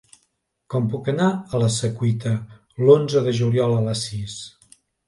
Com 0.73 0.87
puc 0.93 1.11
anar 1.13 1.27
a 1.57 1.61
la 1.65 1.69
Secuita 1.75 2.35
l'onze 2.87 3.25
de 3.29 3.39
juliol 3.43 3.79
a 3.79 3.87
les 3.91 4.07
sis? 4.11 4.43